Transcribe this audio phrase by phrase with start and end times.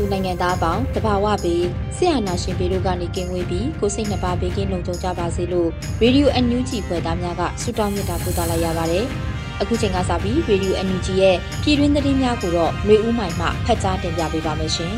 [0.00, 5.68] သူနိုင်ငံသားအပေါင်းတဘာဝပြီးဆရာနာရှင်ပေတို့ကနေကင်းဝေးပြီးကိုစိတ်နှပါဘေးကင်းလုံခြုံကြပါစေလို့
[6.02, 9.04] ရေဒီယိုအန်ယူဂျီဖွယ်သားများကဆုတောင်းမေတ္တာပို့သလိုက်ရပါတယ်။
[9.60, 14.92] အခုချိန်ကစပြီးရေဒီယိုအန်ယူဂျီရဲ့ပြည်တွင်းသတင်းများကိုတော့ຫນွေဦးမိုင်မှဖတ်ကြားတင်ပြပေးပါမယ်ရှင်။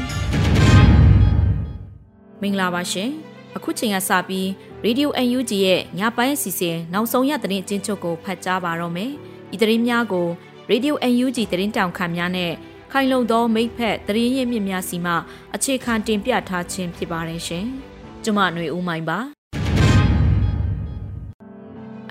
[2.43, 3.09] မင်္ဂလာပါရှင်။
[3.57, 4.49] အခုချိန်ကစပြီး
[4.85, 9.11] ရေဒီယိုအန်ယူဂျီရဲ့ညပိုင်းအစီအစဉ်နောက်ဆုံးရသတင်းအချင်းချုပ်ကိုဖတ်ကြားပါတော့မယ်။
[9.51, 10.29] ဒီသတင်းများကို
[10.71, 12.53] ရေဒီယိုအန်ယူဂျီသတင်းတောင်ခံများနဲ့
[12.95, 15.15] ခိုင်လုံသောမိဖက်သတင်းရင်းမြစ်များစီမှ
[15.55, 17.67] အခြေခံတင်ပြထားခြင်းဖြစ်ပါတယ်ရှင်။
[18.25, 19.19] ကျွန်မຫນွေဦးမိုင်းပါ။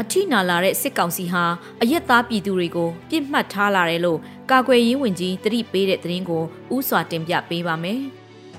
[0.02, 1.44] အထိနာလာတဲ့စစ်ကောင်စီဟာ
[1.82, 4.20] အရက်သားပြည်သူတွေကိုပြစ်မှတ်ထားလာတယ်လို့
[4.52, 6.44] ကာကွယ်ရေးဝန်ကြီးတတိပေးတဲ့သတင်းကို
[6.76, 8.02] ဥစွာတင်ပြပေးပါမယ်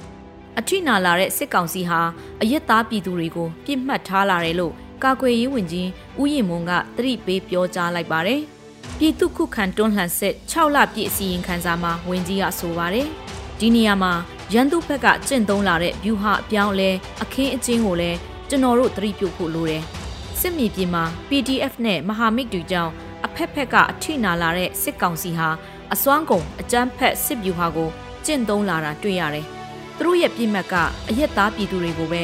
[0.58, 2.00] ။အထိနာလာတဲ့စစ်ကောင်စီဟာ
[2.42, 4.72] အရက်သားပြည်သူတွေကိုပြစ်မှတ်ထားလာတယ်လို့
[5.04, 5.88] ကာကွယ်ရေးဝန်ကြီး
[6.20, 8.42] ဦးရင်မွန်ကတတိပေးပြောကြားလိုက်ပါတယ်။
[8.98, 13.06] ပြည်သူခုခံတွန်းလှန်စစ်6လပြည့်အစီရင်ခံစာမှာဝင်ကြီးကဆိုပါတယ်။
[13.60, 14.12] ဒီနေရာမှာ
[14.54, 16.90] ရန်သူဘက်ကကျင့်သုံးလာတဲ့ view ဟာအပြောင်းလဲ
[17.22, 19.82] အခင်းအကျင်းကိုလည်းကျွန်တော်တို့သတိပြုဖို့လိုတယ်။
[20.40, 22.92] စစ်မြေပြင်မှာ PDF နဲ့မဟာမိတ်တွေကြောင့်
[23.26, 25.48] အဖက်ဖက်ကအထိနာလာတဲ့စစ်ကောင်စီဟာ
[25.92, 27.88] အစွမ်းကုန်အကြမ်းဖက်စစ် view ဟာကို
[28.24, 29.46] ကျင့်သုံးလာတာတွေ့ရတယ်။
[29.96, 30.74] သူတို့ရဲ့ပြစ်မှတ်က
[31.08, 32.22] အရက်သားပြည်သူတွေကိုပဲ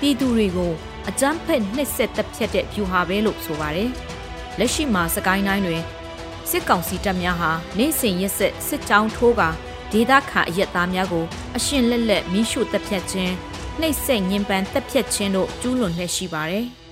[0.00, 0.72] ပြည်သူတွေကို
[1.08, 3.90] အကြမ်းဖက်နှိပ်စက်တပ်ဖြတ်တဲ့ view ဟာပဲလို့ဆိုပါတယ်။
[4.58, 5.82] လက်ရှိမှာစကိုင်းတိုင်းတွင်
[6.50, 9.48] စစ်ကောင်စီတပ်များဟာနေစဉ်ရက်ဆက်စစ်ကြောင်းထိုးကာ
[9.92, 11.24] ဒေသခံအရက်သားများကို
[11.56, 13.34] အရှင်လက်လက်မိရှုတပ်ဖြတ်ခြင်း
[13.80, 16.66] နှိပ်စက်ညှဉ်းပန်းတပ်ဖြတ်ခြင်းတို့ကျူးလွန်လျက်ရှိပါတယ်။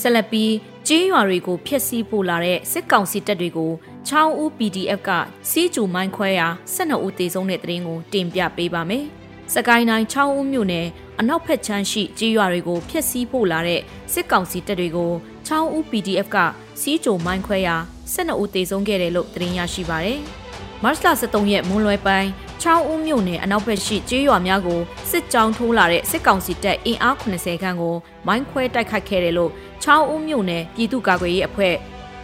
[0.00, 0.44] ဆလပီ
[0.88, 3.72] ကြေးရွာတွေကိုဖျက်ဆီးပို့လာတဲ့စစ်ကောင်စီတပ်တွေကို
[4.08, 5.10] ချောင်းဦး PDF က
[5.50, 9.06] စီးကျူမိုင်းခွဲရာ12ဦးသေဆုံးတဲ့တဲ့ရင်ကိုတင်ပြပေးပါမယ်။
[9.54, 10.86] စကိုင်းတိုင်းချောင်းဦးမြို့နယ်
[11.20, 13.80] အနောက်ဘက်ခြမ်းရှိကြေးရွာတွေကိုဖျက်ဆီးပို့လာတဲ့
[14.12, 15.12] စစ်ကောင်စီတပ်တွေကို
[15.46, 16.36] ချောင်းဦး PDF က
[16.80, 17.76] စီးကြိုမိုင်းခွဲရာ
[18.14, 20.20] 12ဦးသေဆုံးခဲ့တယ်လို့သတင်းရရှိပါရယ်။
[20.82, 22.30] မတ်လ23ရက်မွန်းလွဲပိုင်း
[22.62, 24.80] ချောင်းဦးမြို့နယ်အနောက်ဘက်ရှိကျေးရွာများကို
[25.10, 29.50] စစ်ကြောင်းထိုးလာတဲ့စစ်ကောင်စီတပ်အင်အား80ခန်းကိုမိုင်းခွဲတိုက်ခိုက်ခဲ့တယ်လို့
[29.82, 31.74] ချောင်းဦးမြို့နယ်ပြည်သူ့ကာကွယ်ရေးအဖွဲ့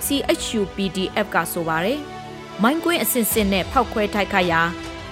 [0.04, 1.98] CHU PDF ကဆိုပါရယ်။
[2.62, 4.62] မိုင်းကွင်းအစစ်စစ်နဲ့ဖောက်ခွဲတိုက်ခိုက်ရာ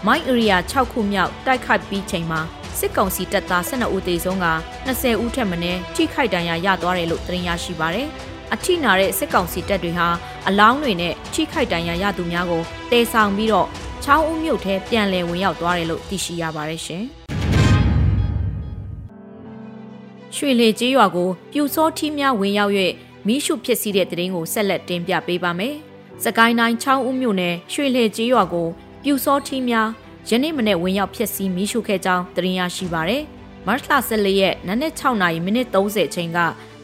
[0.05, 2.41] မိုင်းဧရိယာ6ခုမြောက်တိုက်ခိုက်ပြီးချိန်မှာ
[2.79, 4.47] စစ်ကောင်စီတပ်သား12ဦးသေဆုံးက
[4.87, 8.09] 20ဦးထက်မနည်းထိခိုက်ဒဏ်ရာရသွားတယ်လို့သတင်းရရှိပါရယ်။
[8.55, 10.09] အထိနာတဲ့စစ်ကောင်စီတပ်တွေဟာ
[10.49, 13.69] အလောင်းတွေနဲ့ထိခိုက်ဒဏ်ရာရသူများကိုတေဆောင်ပြီးတော့
[14.05, 17.05] ချောင်းဦးမြို့ထဲပြန်လည်ဝင်ရောက်သွားတယ်လို့သိရှိရပါတယ်ရှင်။
[20.37, 22.73] ရွှေလေကျေးရွာကိုပြူစောထီးများဝင်ရောက်၍
[23.27, 25.75] မိရှုဖြစ်စီတဲ့တရင်ကိုဆက်လက်တင်ပြပေးပါမယ်။
[26.25, 28.69] စကိုင်းတိုင်းချောင်းဦးမြို့နယ်ရွှေလေကျေးရွာကို
[29.09, 29.89] ပြူစောထီးများ
[30.29, 33.23] ယနေ့မနေ့ဝင်ရောက်ဖျက်ဆီးမိရှုခဲ့ကြောင်းသတင်းရရှိပါရယ်။
[33.67, 36.39] မတ်လ14ရက်နနက်6နာရီမိနစ်30ချိန်က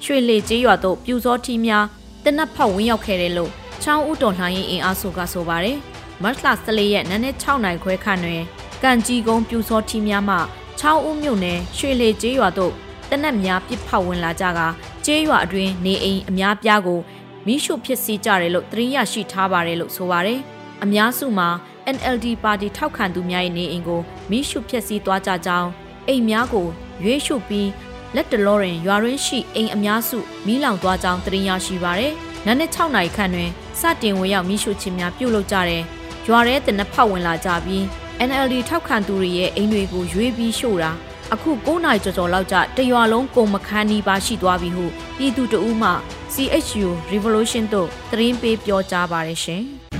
[0.04, 1.84] ရွှေလေကျေးရွာသို့ပြူစောထီးများ
[2.24, 3.50] တနက်ဖောက်ဝင်ရောက်ခဲ့တယ်လို့
[3.82, 5.78] ချောင်းဦးတော်လှန်ရေးအင်အားစုကဆိုပါရယ်။
[6.22, 8.42] မတ်လ14ရက်နနက်6နာရီခွဲခန့်တွင်
[8.82, 10.36] ကံကြီးကုန်းပြူစောထီးများမှ
[10.78, 12.72] ချောင်းဦးမြို့နယ်ရွှေလေကျေးရွာသို့
[13.10, 14.60] တနက်များပစ်ဖောက်ဝင်လာကြက
[15.04, 17.00] ကျေးရွာအတွင်းနေအိမ်အများပြားကို
[17.46, 20.40] မိရှုဖြစ်စီကြတယ်လို့သတင်းရရှိထားပါတယ်လို့ဆိုပါရယ်။
[20.84, 21.48] အများစုမှာ
[21.94, 24.00] NLD ပါတီထောက်ခံသူများရဲ့နေအိမ်ကို
[24.30, 25.68] မိရှုဖျက်ဆီးသွားကြကြောင်း
[26.08, 26.66] အိမ်များကို
[27.04, 27.68] ရွေးရှုပြီး
[28.14, 32.12] လက်တလောရင်ရွာရင်းရှိအိမ်အများစုမီးလောင်သွားကြောင်းသတင်းရရှိပါရယ်။
[32.46, 33.50] နနက်6နာရီခန့်တွင်
[33.80, 35.82] စတင်ဝင်ရောက်မိရှုခြင်းများပြုလုပ်ကြတဲ့
[36.28, 37.82] ရွာရဲတနက်ဖောက်ဝင်လာကြပြီး
[38.28, 40.92] NLD ထောက်ခံသူတွေရဲ့အိမ်တွေကိုရွေးပြီးရှို့တာ
[41.32, 44.86] အခု9နာရီကျော်ကျော်လောက်ကြတရွာလုံးကုန်မခန်းနီးပါရှိသွားပြီဟု
[45.16, 45.90] ပြည်သူတအူးမှ
[46.34, 49.64] CHU Revolution တို့သတင်းပေးပြောကြားပါတယ်ရှင်။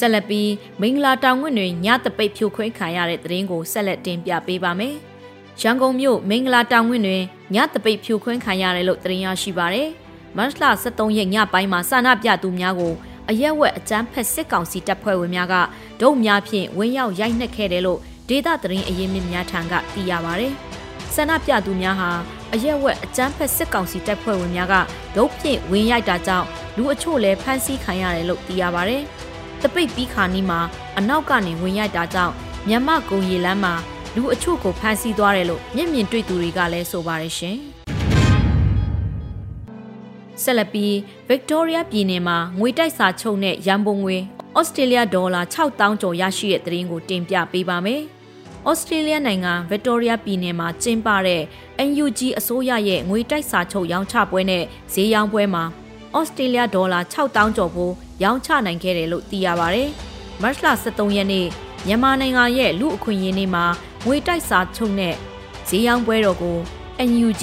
[0.00, 0.50] ဆက်လက်ပြီး
[0.80, 4.94] မင်္ဂလာတောင်ဝင်းတွင်ညတပိတ်ဖြိုခွင်းခံရတဲ့သတင်းကိုဆက်လက်တင်ပြပေးပါမယ်။
[5.60, 7.22] ရန်ကုန်မြို့မင်္ဂလာတောင်ဝင်းတွင်
[7.54, 9.88] ညတပိတ်ဖြိုခွင်းခံရတယ်လို့သတင်းရရှိပါရယ်။
[10.36, 12.94] မတ်လ23ရက်ညပိုင်းမှာဆန္ဒပြသူများကို
[13.30, 15.54] အရက်ဝက်အကြမ်းဖက်စစ်ကောင်စီတပ်ဖွဲ့ဝင်များက
[16.00, 20.48] ဒုံများဖြင့်ဝင်းရောက်ရိုက်နှက်ခဲ့တယ်လို့ဒေသသတင်းအရင်းမြစ်များထံကသိရပါဗျ။
[21.14, 22.10] ဆန္ဒပြသူများဟာ
[22.54, 24.74] အရက်ဝက်အကြမ်းဖက်စစ်ကောင်စီတပ်ဖွဲ့ဝင်များက
[25.16, 28.98] ဒုံဖြင့်ဝင်းရိုက်တာကြောင့်လူအချို့လည်းဖမ်းဆီးခံရတယ်လို့သိရပါဗျ။
[29.62, 30.60] တပိတ်ပြီးခါနီးမှာ
[30.98, 32.34] အနောက်ကနေဝင်ရိုက်တာကြောင့်
[32.68, 33.74] မြန်မာကုံရီလမ်းမှာ
[34.14, 37.56] လူအချို့ကိုဖမ်းဆီးသွားတယ်လို့မျက်မြင်တွေ့သူတွေကလည်းဆိုပါတယ်ရှင်။
[40.42, 40.92] ဆက်လက်ပြီး
[41.30, 44.16] Victoria ပြည်နယ်မှာငွေတိုက်စာချုပ်နဲ့ရန်ပုံငွေ
[44.58, 48.02] ဩစတြေးလျဒေါ်လာ6000ကျော်ရရှိတဲ့သတင်းကိုတင်ပြပေးပါမယ်။
[48.68, 51.42] ဩစတြေးလျနိုင်ငံဗစ်တိုးရီးယားပြည်နယ်မှာကျင်းပတဲ့
[51.88, 55.64] NUG အစိုးရရဲ့ငွေတိုက်စာချုပ်ရောင်းချပွဲနဲ့ဈေးရောင်းပွဲမှာ
[56.18, 57.90] ဩစတြေးလျဒေါ်လာ6000ကျော်ကို
[58.22, 59.82] ရောင်းချနိုင်ခဲ့တယ်လို့သိရပါဗျ။
[60.42, 61.46] မတ်လ23ရက်နေ့
[61.86, 63.64] မြန်မာနိုင်ငံရဲ့လူအခွင့်အရေးနေ့မှာ
[64.06, 65.14] ငွေတိုက်စာချုပ်နဲ့
[65.68, 66.58] ဈေးရောင်းပွဲတော်ကို
[67.08, 67.42] NUG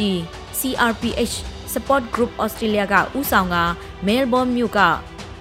[0.59, 1.35] CRPH
[1.73, 3.57] Support Group Australia ကဥဆောင်က
[4.07, 4.79] Melbourne မြို့က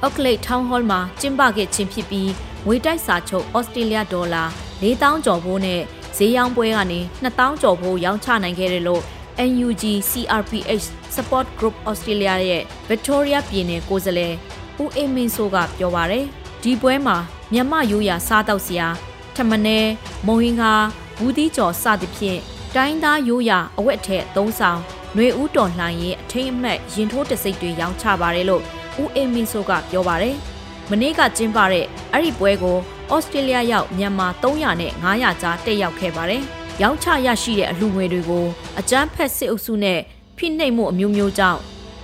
[0.04, 2.30] Auckland Town Hall မှာကျင်းပခဲ့ခြင်းဖြစ်ပြီး
[2.66, 4.44] ငွေတိုက်စာချုပ် Australia ဒေါ်လာ
[4.82, 5.80] 4000ကျော်ဖိုးနဲ့
[6.16, 9.02] ဈေးရောင်းပွဲကနေ2000ကျော်ဖိုးရောင်းချနိုင်ခဲ့တယ်လို့
[9.50, 14.34] NUG CRPH Support Group Australia ရဲ့ Victoria ပြည်နယ်ကိုယ်စားလှယ်
[14.82, 16.24] ဦးအေးမင်းစိုးကပြောပါရယ်
[16.62, 17.16] ဒီပွဲမှာ
[17.52, 18.88] မြန်မာရိုးရာစားတောက်စရာ
[19.36, 19.78] ထမနဲ
[20.26, 20.84] မုံဟင်းကား
[21.18, 22.40] ဘူးသီးကျော်စသဖြင့်
[22.74, 24.80] တိုင်းသားရိုးရာအဝတ်ထည်သုံးဆောင်
[25.14, 28.62] ຫນွေဦးတော်လှန်ရေးအထိမ်းအမှတ်ရင်ထိုးတစိတ်တွေရောင်းချပါတယ်လို့
[29.02, 30.36] ဦးအေးမင်းစိုးကပြောပါတယ်။
[30.90, 32.76] မနေ့ကကျင်းပတဲ့အဲ့ဒီပွဲကို
[33.12, 36.44] ဩစတြေးလျရောက်မြန်မာ300နဲ့900ကြားတက်ရောက်ခဲ့ပါတယ်။
[36.82, 38.44] ရောင်းချရရှိတဲ့အလှူငွေတွေကို
[38.80, 40.00] အကျန်းဖက်စစ်အုပ်စုနဲ့
[40.36, 41.60] ဖိနှိပ်မှုအမျိုးမျိုးကြောင့်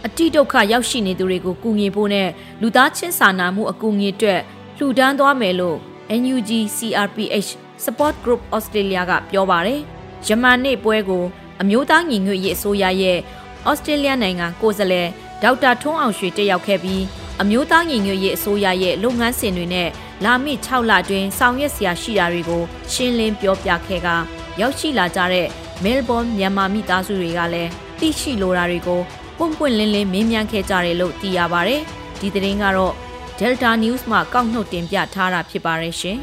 [0.07, 2.29] အတိဒုက္ခရောက်ရှိနေသူတွေကိုကူညီဖို့နဲ့
[2.61, 4.41] လူသားချင်းစာနာမှုအကူအညီအတွက်
[4.77, 5.77] လှူဒန်းသွားမယ်လို့
[6.21, 7.51] NUG CRPH
[7.85, 9.81] Support Group Australia ကပြောပါတယ်။
[10.27, 11.25] ယမန်နေ့ပွဲကို
[11.61, 13.19] အမျိုးသားညီညွတ်ရေးအစိုးရရဲ့
[13.69, 15.09] ဩစတြေးလျနိုင်ငံကိုယ်စားလှယ်
[15.43, 17.03] ဒေါက်တာထွန်းအောင်ရွှေတက်ရောက်ခဲ့ပြီး
[17.41, 19.89] အမျိုးသားညီညွတ်ရေးအစိုးရရဲ့လုပ်ငန်းစဉ်တွေနဲ့
[20.25, 24.11] လာမည့်6လအတွင်းဆောင်ရွက်စရာရှိတာတွေကိုရှင်းလင်းပြောပြခဲ့က
[24.61, 25.47] ရောက်ရှိလာကြတဲ့
[25.85, 27.71] မဲလ်ဘွန်မြန်မာမိသားစုတွေကလည်း
[28.01, 29.01] သိရှိလိုတာတွေကို
[29.39, 31.77] ပွန့်ပွန့်လင်းလင်းမေးမြန်းခဲ့ကြတယ်လို့သိရပါဗျ။
[32.21, 32.95] ဒီသတင်းကတော့
[33.39, 36.19] Delta News မှကောက်နှုတ်တင်ပြထားတာဖြစ်ပါရဲ့ရှင်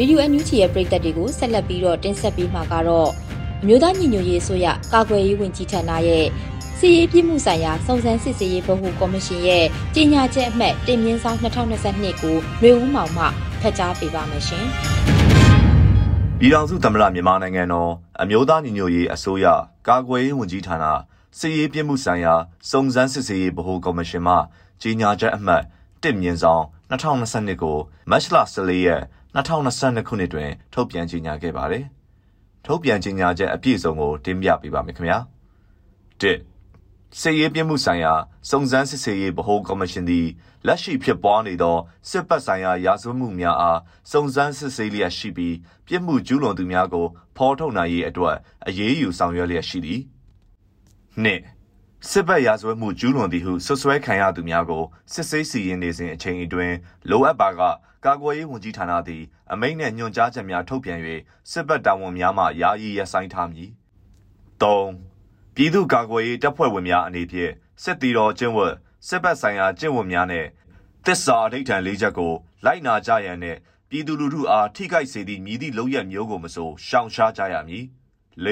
[0.00, 3.10] ရေဒီယိုအန်ယူဂျီရဲ့ပရိသတ်တွေကိုဆက်လက်ပြီးတော့တင်ဆက်ပေးမှာကတော့
[3.62, 6.26] အမျိုးသားညီညွတ်ရေးအစိုးရကာကွယ်ရေးဝန်ကြီးဌာနရဲ့
[6.82, 9.64] စီရေးပြမှုဆိုင်ရာစုံစမ်းစစ်ဆေးရေးဗဟိုကော်မရှင်ရဲ့
[9.94, 13.24] ကြီးညာချက်အမှတ်တင်မြင့်ဆောင်2022ကိုလွေဦးမောင်မှ
[13.60, 14.64] ဖတ်ကြားပေးပါမယ်ရှင်။
[16.38, 17.90] ပြည်ထောင်စုသမ္မတမြန်မာနိုင်ငံတော်
[18.22, 19.46] အမျိုးသားညီညွတ်ရေးအစိုးရ
[19.88, 20.84] ကာကွယ်ရေးဝန်ကြီးဌာန
[21.38, 22.34] စီရေးပြမှုဆိုင်ရာ
[22.70, 24.34] စုံစမ်းစစ်ဆေးရေးဗဟိုကော်မရှင်မှ
[24.82, 25.62] ကြီးညာချက်အမှတ်
[26.02, 27.76] တင်မြင့်ဆောင်2022ကို
[28.10, 29.02] မတ်လ14ရက်
[29.34, 31.84] 2022ခုနှစ်တွင် ထုတ်ပြန်ကြေညာခဲ့ပါတယ်။
[32.66, 35.18] ထုတ်ပြန်ကြေညာချက်အပြည့်စုံကိုတင်ပြပေးပါမယ်ခင်ဗျာ။
[36.22, 36.24] ၁
[37.16, 38.12] စစ်ရေးပြမှုဆိုင်ရာ
[38.50, 40.26] စုံစမ်းစစ်ဆေးရေးဗဟိုကော်မရှင်သည်
[40.66, 41.76] လက်ရှိဖြစ်ပွားနေသော
[42.10, 43.80] စစ်ပတ်ဆိုင်ရာရာဇဝတ်မှုများအား
[44.12, 45.56] စုံစမ်းစစ်ဆေးလျက်ရှိပြီး
[45.86, 47.06] ပြစ်မှုကျူးလွန်သူများကို
[47.36, 50.00] ဖော်ထုတ်နိုင်ရေးအတွက်အရေးယူဆောင်ရွက်လျက်ရှိသည်။
[51.24, 51.26] ၂
[52.10, 56.76] စစ်ဘက်ရာဇဝတ်မှုကျူးလွန်သည်ဟုဆွဆွဲခံရသူများကိုစစ်ဆေးစီရင်နေစဉ်အချိန်အတွင်း
[57.10, 57.60] လိုအပ်ပါက
[58.04, 59.22] ကာကွယ်ရေးဝန်ကြီးဌာနသည်
[59.52, 61.00] အမိန့်နှင့်ညွှန်ကြားချက်များထုတ်ပြန်၍
[61.50, 63.70] စစ်ဘက်တာဝန်များမှယာယီရပ်ဆိုင်းထားမည်။
[64.62, 65.07] ၃
[65.60, 68.74] ပြည်သူ့ကာကွယ်ရေးတပ်ဖွဲ့ဝင်များအနေဖြင့်စစ်တီတော်ကျင့်ဝတ်
[69.06, 70.46] စစ်ဘက်ဆိုင်ရာကျင့်ဝတ်များနဲ့
[71.04, 72.32] သစ္စာအဋိဌံလေးချက်ကို
[72.64, 73.56] လိုက်နာကြရန်နဲ့
[73.90, 77.84] ပြည်သူလူထုအားထိခိုက်စေသည့်မြည်သည့်လုပ်ရက်မျိုးကိုမဆိုရှောင်ရှားကြရမည်။
[78.44, 78.48] ၄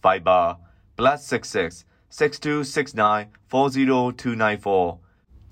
[0.04, 0.46] Viber
[1.04, 1.86] +66
[2.18, 4.98] 6269 40294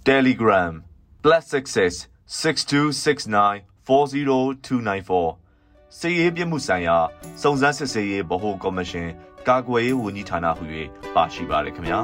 [0.08, 0.74] Telegram
[1.24, 5.38] +66 6269 40294
[5.98, 6.98] စီရေးပြမှုဆိုင်ရာ
[7.42, 9.10] စုံစမ်းစစ်ဆေးရေးဗဟိုကော်မရှင်
[9.48, 10.64] ကာကွယ်ရေးဝန်ကြီးဌာနဟု၍
[11.16, 12.00] ပါရှိပါရခင်ဗျာ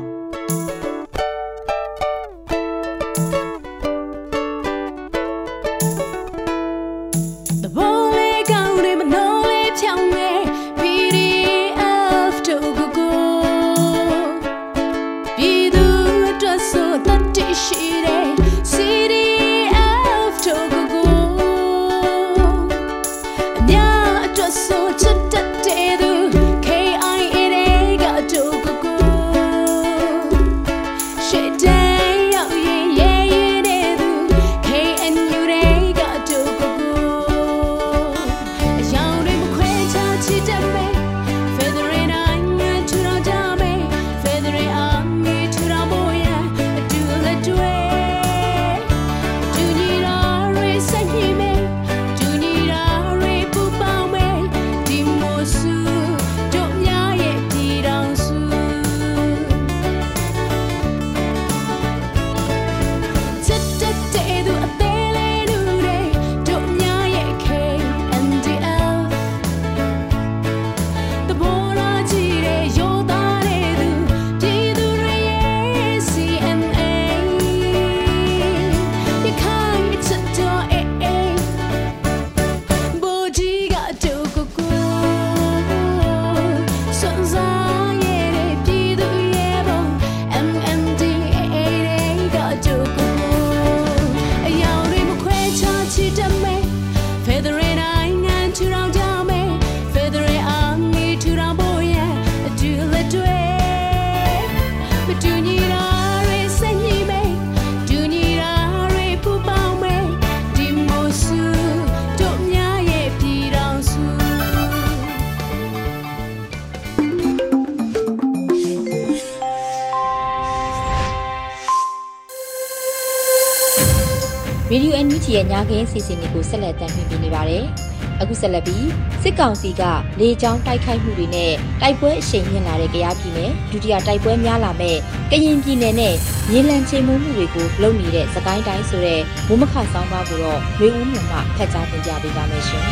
[124.77, 127.63] ရေဒီယိုအန်ယူဂျီရဲ့ညခင်းစီစဉ်တွေကိုဆက်လက်တင်ပြနေပါတယ်။
[128.21, 128.87] အခုဆက်လက်ပြီး
[129.23, 129.83] စစ်ကောင်စီက
[130.19, 134.97] လေကြောင်းတိုက်ခိုက်မှုတွေနဲ့တိုက်ပွဲအရှိန်မြင့်လာတဲ့ကြားပြည်နယ်ဒုတိယတိုက်ပွဲများလာမဲ့
[135.31, 136.13] ကရင်ပြည်နယ်နဲ့
[136.51, 142.83] ရေလံချေမှုမှုတွေကိုလုပ်နေတဲ့စကိုင်းတိုင်းဆိုတဲ့မုံမခဆောင်းပါးကိုတော့ဝေဦးမြင့်ကဖတ်ကြားတင်ပြပေးပါမယ်ရှင်။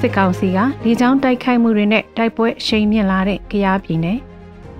[0.00, 4.18] စစ်ကောင်စီကလေကြောင်းတိုက်ခိုက်မှုတွေနဲ့တိုက်ပွဲအရှိန်မြင့်လာတဲ့ကြားပြည်နယ်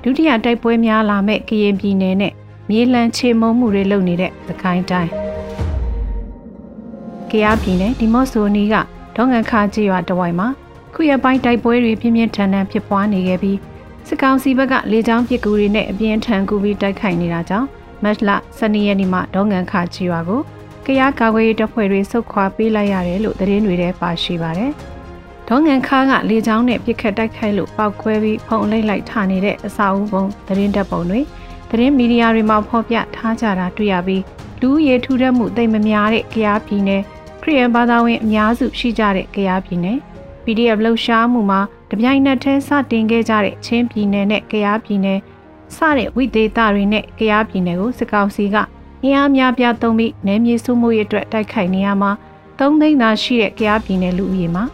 [0.02, 2.34] ဒုတိယတိုက်ပွဲများလာမဲ့ကရင်ပြည်နယ်နဲ့
[2.70, 5.10] မြေလံချေမုံမှုတွေလုပ်နေတဲ့သခိုင်းတိုင်း
[7.30, 8.74] ကရားပြည်နယ်ဒီမော့ဆိုနီက
[9.16, 10.48] ဒေါငန်ခါကြီးရွာတဝိုင်မှာ
[10.94, 13.58] ခုရပိုင်းတိုက်ပွဲတွေပြင်းပြင်းထန်ထန်ဖြစ်ပွားနေခဲ့ပြီး
[14.08, 17.68] စစ်ကောင်စီဘက်ကလေကြောင်းပစ်ကူတွေနဲ့အပြင်းထန်ကူပြီးတိုက်ခိုက်နေတာကြောင့်
[18.02, 20.40] မတ်လ12ရက်နေ့မှာဒေါငန်ခါကြီးရွာကို
[20.86, 24.70] ကရားကာကွယ်ရေးတပ်ဖွဲ့တွေဆုတ်ခွာပေးလိုက်ရတယ်လို့သတင်းတွေထဲပါရှိပါတယ်။
[25.48, 31.20] ဒေါငန်ခါကလေကြောင်းနဲ့ပစ်ခတ်တိုက်ခိုက်လို့ပောက်ခွဲပြီးဖုံအလိမ့်လိုက်ထနေတဲ့အစာအုပ်ပုံသတင်းတပ်ပုံတွေ
[31.76, 34.22] သတင်းမီဒီယာတွေမှာဖော်ပြထားကြတာတွေ့ရပြီး
[34.60, 37.02] လူရဲထူထပ်မှုတိတ်မများတဲ့ကရားပြည်နယ်
[37.42, 39.98] ခရီးယန်ဘာသာဝင်အများစုရှိကြတဲ့ကရားပြည်နယ်
[40.44, 45.20] PDF လှုပ်ရှားမှုမှာတပြိုင်နက်တည်းစတင်ခဲ့ကြတဲ့ချင်းပြည်နယ်နဲ့ကရားပြည်နယ်
[45.76, 48.56] စတဲ့ဝိသေသတွေနဲ့ကရားပြည်နယ်ကိုစစ်ကောင်စီက
[49.02, 52.10] အင်အားများပြားသုံးပြီးနယ်မြေစုမှုရေးအတွက်တိုက်ခိုက်နေရမှာ
[52.58, 54.64] သုံးသိန်းသာရှိတဲ့ကရားပြည်နယ်လူဦးရေမှာ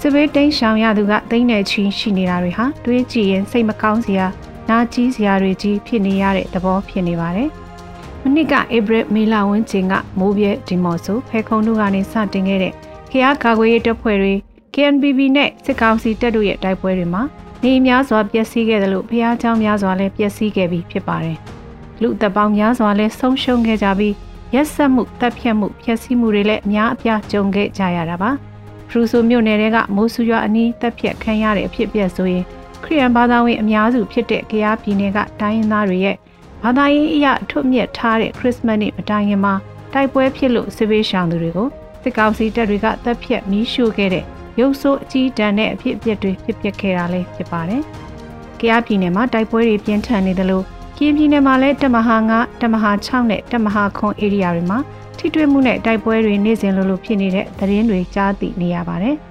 [0.00, 4.26] စစ်ဘေးတိန့်ရှောင်ရသူကသိန်းနဲ့ချီရှိနေတာတွေဟာတွေးကြည့်ရင်စိတ်မကောင်းစရာ
[4.69, 7.49] နာကြီးစရာတွေကြီးဖြစ်နေရတဲ့သဘောဖြစ်နေပါတယ်။
[8.21, 12.73] မနစ်ကဧပြီမေလဝန်းကျင်ကမိုးပြဲဒီမော့ဆိုဖဲခုံတို့ကနေစတင်ခဲ့တဲ့
[13.09, 14.33] ခရကာကွယ်ရေးတပ်ဖွဲ့တွေ
[14.73, 17.23] KNPB နဲ့စစ်ကောင်စီတပ်တို့ရဲ့တိုက်ပွဲတွေမှာ
[17.63, 21.37] နေများစွာပျက်စီးခဲ့တယ်လို့ဖះเจ้าများစွာလည်းပျက်စီးခဲ့ပြီးဖြစ်ပါတယ်။
[22.01, 24.13] လူတပ်ပေါင်းများစွာလည်းဆုံးရှုံးခဲ့ကြပြီး
[24.53, 28.31] ရက်ဆက်မှုတပ်ဖြတ်မှုဖျက်ဆီးမှုတွေလည်းအများအပြားကြုံခဲ့ကြရတာပါ။
[28.89, 32.45] ဖရူဆိုမြို့နယ်ကမိုးဆူရွာအနီးတပ်ဖြတ်ခံရတဲ့အဖြစ်အပျက်ဆိုရင်
[32.84, 36.16] ခရီးယန်ဘာသာဝင်အများစုဖြစ်တဲ့ကရားပြည်နယ်ကတိုင်းရင်းသားတွေရဲ့
[36.62, 39.54] ဘာသာရေးအရာအထွတ်မြတ်ထားတဲ့ခရစ်စမတ်နေ့မတိုင်ခင်မှာ
[39.94, 41.68] တိုက်ပွဲဖြစ်လို့စစ်ဘေးရှောင်သူတွေကို
[42.02, 44.24] စစ်ကောင်စီတပ်တွေကတပ်ဖြတ်မီးရှို့ခဲ့တဲ့
[44.60, 47.82] ရုပ်ဆိုးအကြီးတန်းတဲ့အဖြစ်အပျက်တွေဖြစ်ပျက်ခဲ့တာလည်းဖြစ်ပါတယ်။
[48.60, 50.64] ကရားပြည်နယ်မှာတိုက်ပွဲတွေပြင်းထန်နေတယ်လို့
[50.96, 54.78] ကရင်ပြည်နယ်မှာလည်းတမဟာ9တမဟာ6နဲ့တမဟာခွန်ဧရိယာတွေမှာ
[55.18, 59.16] ထိတွေ့မှုနဲ့တိုက်ပွဲတွေနေ့စဉ်လိုလိုဖြစ်နေတဲ့သတင်းတွေကြားသိနေရပါတယ်။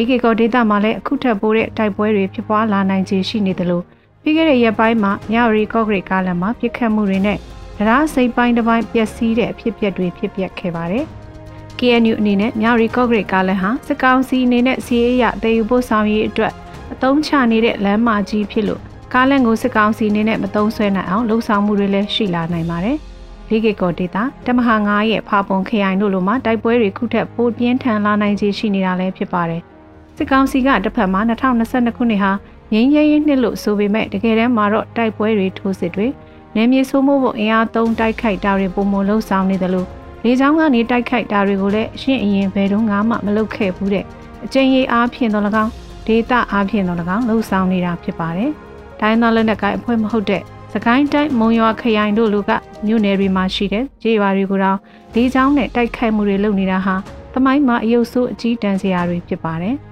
[0.00, 3.84] လီကေကောဒေတာမှာလည်းအခုထပ်ပိုးတဲ့တိုက်ပွဲတွေဖြစ်ပွားလာနိုင်ခြေရှိနေတယ်လို့
[4.22, 7.38] ပြီးခဲ့တဲ့ရက်ပိုင်းမှာမြရီကော့ဂရိတ်ကားလမ်းမှာပြစ်ခတ်မှုတွေနဲ့
[7.78, 11.04] တရားစိတ်ပိုင်းတစ်ပိုင်းပျက်စီးတဲ့အဖြစ်အပျက်တွေဖြစ်ပျက်ခဲ့ပါတယ်။
[11.78, 16.52] KNU အနေနဲ့မြရီကော့ဂရိတ်ကားလမ်းဟာစကောင်းစီအနေနဲ့စီးရဲရတည်ယူဖို့ဆောင်ရေးအတွက်
[16.92, 18.80] အတုံးချနေတဲ့လမ်းမကြီးဖြစ်လို့
[19.14, 22.98] ကားလန့်ကိုစစ်ကောင်စီနေနဲ့မတုံးဆွဲနိုင်အောင်လှုံ့ဆော်မှုတွေလည်းရှိလာနိုင်ပါတယ်။
[23.48, 29.62] လေးကေကောဒေတာတမဟာ9ရဲ့ဖာပုံခရိုင်တို့လိုမှတိုက်ပွဲတွေခုထက်ပိုပြင်းထန်လာနိုင်ခြေရှိနေတာလည်းဖြစ်ပါတယ်။
[30.20, 32.32] စစ်ကောင်စီကတစ်ဖက်မှာ2022ခုနှစ်ဟာ
[32.72, 36.06] ငင်းရဲရဲနှစ်လို့ဆိုပေမဲ့တကယ်တမ်းမှာတော့တိုက်ပွဲတွေထိုးစစ်တွေ
[36.54, 39.86] နယ်မြေဆိုးမိုးဖို့အင်အားသုံးတိုက်ခိုက်တာတွေပုံမလှုပ်ဆောင်နေတယ်လို့
[40.24, 44.04] လေကြောင်းကနေတိုက်ခိုက်တာတွေကိုလည်းအရှင်းအရင်ဘယ်တော့မှမလုပ်ခဲ့ဘူးတဲ့
[44.44, 45.72] အကျဉ်းရေးအားဖြင့်တော့၎င်း
[46.06, 48.50] ဒေတာအားဖြင့်တော့၎င်းလှုပ်ဆောင်နေတာဖြစ်ပါတယ်။
[49.00, 52.50] တိုင်းသားလက်နက်ကိုင်အဖွဲ့မဟုတ်တဲ့စကိုင်းတိုင်းမုံရွာခရိုင်တို့လူက
[52.86, 54.78] မြို့နယ်တွေမှာရှိတဲ့ကြေးရွာတွေကိုတော့
[55.14, 56.94] လေကြောင်းနဲ့တိုက်ခိုက်မှုတွေလုပ်နေတာဟာ
[57.32, 59.76] သမိုင်းမှာအယုတ်ဆိုးအကြီးတန်းစရာတွေဖြစ်ပါတယ်။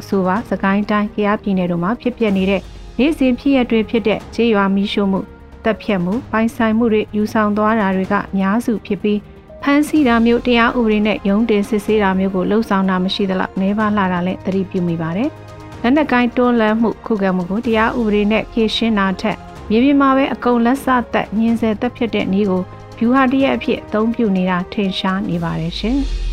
[0.00, 2.60] အဆိုပါစကိုင်းတိုင်းကရားပြည်နယ်တို့မှာဖြစ်ပျက်နေတဲ့
[2.98, 5.20] နေ့စဉ်ဖြစ်ရတွေဖြစ်တဲ့ကြေးရွာမီးရှို့မှု
[5.64, 9.18] တပ်ဖြတ်မှုပိုင်ဆိုင်မှုတွေယူဆောင်သွားတာတွေကအများစုဖြစ်ပြီး
[9.62, 15.28] ဖမ်းဆီးတာမျိုးတရားဥပဒေနဲ့ရုံးတင်စစ်ဆေးတာမျိုးကိုလှုံ့ဆော်တာမရှိသလောက်နှဲပါလာတာလည်းသတိပြုမိပါတယ်။
[15.82, 19.36] လက်နက်ကိုင်းတွန်းလှန်မှုခုခံမှုကိုတရားဥပဒေနဲ့ဖြေရှင်းတာထက်
[19.70, 22.62] မြေပြင်မှာပဲအကုန်လက်စသက်ညင်ဆယ်သက်ဖြစ်တဲ့နည်းကို
[22.98, 25.98] ဗျူဟာတရက်အဖြစ်အသုံးပြုနေတာထင်ရှားနေပါတယ်ရှင်။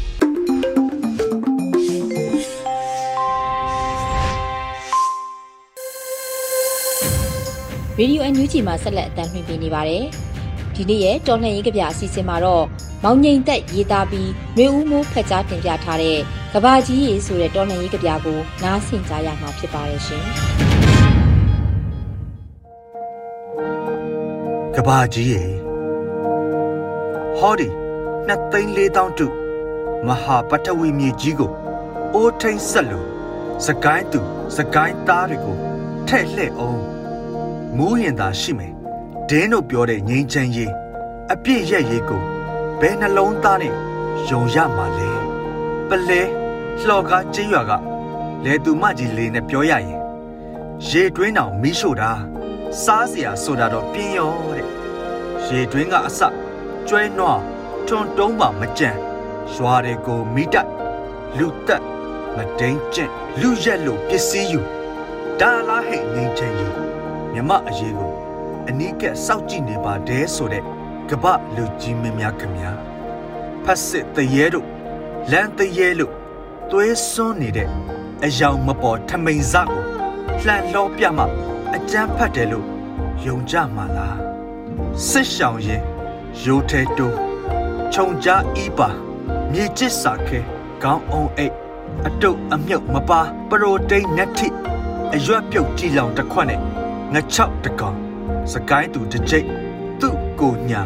[7.99, 10.03] ရေဒီယိုအန်ယူဂျီမှာဆက်လက်အသံလွှင့်ပေးနေပါတယ်။
[10.75, 12.65] ဒီနေ့ရဲ့တော်လှန်ရေးကြပြအစီအစဉ်မှာတော့
[13.03, 16.17] မောင်ငိမ့်သက်ရေးသားပြီးရွေဦးမိုးဖက်ကြားတင်ပြထားတဲ့
[16.53, 20.23] ကဘာကြီးရေဆိုတဲ့တော်လှန်ရေးကြပြကိုနားဆင်ကြရမှာဖြစ်ပါတယ်ရှင်။
[24.75, 25.41] ကဘာကြီးရေ
[27.37, 27.67] ဟောဒီ
[28.27, 29.27] နှစ်သိန်းလေးတောင်းတု
[30.07, 31.51] မဟာပထဝီမြေကြီးကို
[32.13, 33.07] အိုးထိန်ဆက်လို့
[33.65, 34.19] စကိုင်းသူ
[34.57, 35.57] စကိုင်းသားတွေကို
[36.07, 36.81] ထဲ့လှဲ့အောင်
[37.76, 38.72] မူးရင်သာရှိမယ်
[39.30, 40.72] ဒင်းတို့ပြောတဲ့ငိမ့်ချမ်းရေး
[41.32, 42.22] အပြည့်ရက်ရေးကို
[42.80, 43.74] ဘယ်နှလုံးသားနဲ့
[44.28, 45.10] ယုံရမှာလဲ
[45.88, 46.22] ပလဲ
[46.86, 47.72] လှော်ကားကျင်းရွာက
[48.44, 50.00] လဲသူမကြီးလေးနဲ့ပြောရရင်
[50.88, 52.10] ရေတွင်းတောင်မီးရှို့တာ
[52.82, 54.66] စားเสียဆိုတာတော့ပြင်းရောတဲ့
[55.46, 56.20] ရေတွင်းကအစ
[56.88, 57.40] ကျွဲနွား
[57.86, 58.90] ထွန်တုံးပါမကြံ
[59.54, 60.68] ရွာတွေကိုမိတက်
[61.38, 61.82] လူတက်
[62.36, 64.60] မတိန်ကျင့်လူရက်လို့ပစ္စည်းယူ
[65.40, 66.89] ဒါလားဟဲ့ငိမ့်ချင်ကြီး
[67.33, 68.11] မြမအရေးကို
[68.69, 70.63] အနီးကပ်စောက်ကြည့်နေပါတယ်ဆိုတဲ့
[71.09, 72.71] ကပလူကြီးမင်းများခင်ဗျာ
[73.63, 74.67] ဖတ်စစ်တရေတို့
[75.31, 76.13] လမ်းတရေလို့
[76.69, 77.69] သွေးစွန်းနေတဲ့
[78.25, 79.83] အယောင်မပေါ်ထမိန်စကို
[80.43, 81.25] လှန်လောပြမှ
[81.75, 82.67] အကျန်းဖတ်တယ်လို့
[83.25, 84.17] ယုံကြမှာလား
[85.09, 85.83] စစ်ရှောင်ရင်
[86.43, 87.17] ရိုးထဲတိုး
[87.93, 88.89] ခြုံကြားဤပါ
[89.51, 90.39] မြေကျစ်စာခဲ
[90.83, 91.55] ကောင်းအောင်အိတ်
[92.07, 94.47] အတုပ်အမြုပ်မပါပရိုတိန်နက်ထိ
[95.13, 96.70] အရွက်ပြုတ်ကြည်လောင်တစ်ခွက်နဲ့
[97.13, 97.97] ငချောက်တကောင်
[98.51, 99.47] စကိုင်းသူတစ်ကြိတ်
[100.01, 100.81] သူ့ကိုညာ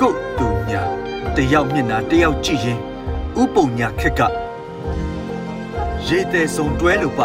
[0.00, 0.82] ကို့သူညာ
[1.36, 2.78] တယောက်မျက်နှာတယောက်ကြည့်ရင်
[3.40, 4.20] ဥပုံညာခက်က
[6.06, 7.20] ရေတဲ့ဆုံတွဲလို့ပ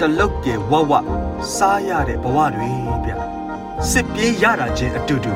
[0.00, 0.92] တလုတ်ကေဝဝ
[1.56, 2.70] စားရတဲ့ဘဝတွေ
[3.04, 3.10] ဗျ
[3.90, 5.32] စစ်ပြေးရတာချင်းအတူတူ